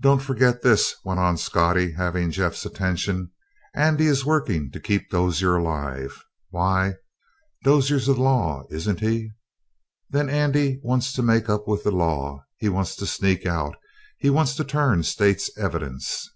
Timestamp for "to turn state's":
14.56-15.56